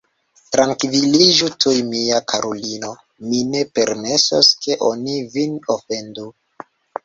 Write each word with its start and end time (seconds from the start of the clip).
Trankviliĝu 0.53 1.49
tuj, 1.65 1.73
mia 1.89 2.23
karulino, 2.33 2.91
mi 3.27 3.43
ne 3.53 3.63
permesos, 3.77 4.53
ke 4.65 4.81
oni 4.91 5.23
vin 5.39 5.57
ofendu. 5.79 6.31